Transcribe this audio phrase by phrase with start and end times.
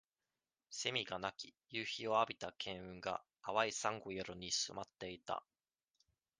[0.71, 5.45] セミが鳴き、夕日をあびた絹雲が、淡いさんご色に染まっていた。